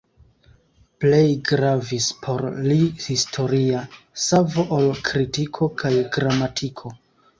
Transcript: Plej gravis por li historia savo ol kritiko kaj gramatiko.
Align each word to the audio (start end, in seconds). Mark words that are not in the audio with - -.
Plej 1.03 1.25
gravis 1.49 2.07
por 2.23 2.43
li 2.71 2.79
historia 3.09 3.83
savo 4.29 4.67
ol 4.79 4.89
kritiko 5.11 5.69
kaj 5.83 5.93
gramatiko. 6.17 6.95